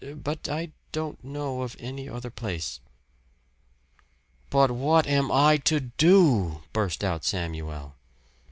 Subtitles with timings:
[0.15, 2.79] But I don't know of any other place."
[4.49, 7.93] "But what am I to do?" burst out Samuel.